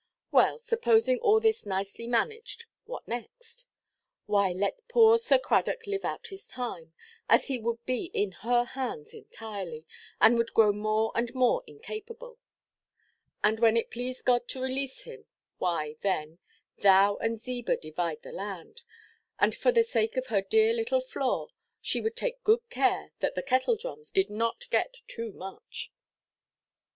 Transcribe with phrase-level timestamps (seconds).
[0.31, 3.67] Well, supposing all this nicely managed, what next?
[4.25, 6.91] Why, let poor Sir Cradock live out his time,
[7.29, 9.85] as he would be in her hands entirely,
[10.19, 12.39] and would grow more and more incapable;
[13.43, 15.27] and when it pleased God to release him,
[15.59, 16.39] why then,
[16.79, 18.81] "thou and Ziba divide the land,"
[19.37, 21.49] and for the sake of her dear little Flore,
[21.79, 25.91] she would take good care that the Kettledrums did not get too much.